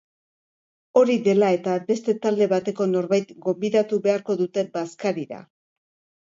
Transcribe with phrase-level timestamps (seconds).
[1.01, 5.45] Hori dela eta, beste talde bateko norbait gonbidatu beharko dute bazkarira.